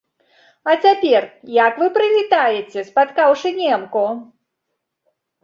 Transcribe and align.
А 0.71 0.73
цяпер, 0.85 1.27
як 1.57 1.77
вы 1.81 1.87
прывітаеце, 1.97 2.85
спаткаўшы 2.89 3.49
немку? 3.61 4.03